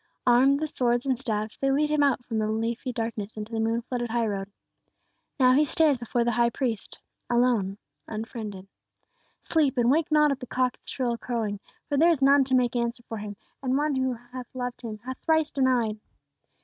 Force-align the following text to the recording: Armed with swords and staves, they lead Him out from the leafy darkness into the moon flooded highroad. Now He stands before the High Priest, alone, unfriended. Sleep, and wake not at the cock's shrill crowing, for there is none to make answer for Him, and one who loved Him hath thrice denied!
Armed 0.25 0.59
with 0.59 0.71
swords 0.71 1.05
and 1.05 1.15
staves, 1.15 1.59
they 1.59 1.69
lead 1.69 1.91
Him 1.91 2.01
out 2.01 2.25
from 2.25 2.39
the 2.39 2.47
leafy 2.49 2.91
darkness 2.91 3.37
into 3.37 3.51
the 3.51 3.59
moon 3.59 3.83
flooded 3.83 4.09
highroad. 4.09 4.49
Now 5.39 5.53
He 5.53 5.63
stands 5.63 5.99
before 5.99 6.23
the 6.23 6.31
High 6.31 6.49
Priest, 6.49 6.97
alone, 7.29 7.77
unfriended. 8.07 8.67
Sleep, 9.43 9.77
and 9.77 9.91
wake 9.91 10.11
not 10.11 10.31
at 10.31 10.39
the 10.39 10.47
cock's 10.47 10.79
shrill 10.85 11.19
crowing, 11.19 11.59
for 11.87 11.97
there 11.97 12.09
is 12.09 12.19
none 12.19 12.43
to 12.45 12.55
make 12.55 12.75
answer 12.75 13.03
for 13.03 13.17
Him, 13.19 13.35
and 13.61 13.77
one 13.77 13.93
who 13.93 14.17
loved 14.55 14.81
Him 14.81 14.97
hath 15.05 15.19
thrice 15.19 15.51
denied! 15.51 15.99